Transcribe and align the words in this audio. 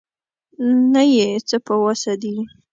نه 0.93 1.01
یې 1.15 1.27
څه 1.49 1.57
په 1.65 1.73
وسه 1.83 2.13
دي. 2.21 2.35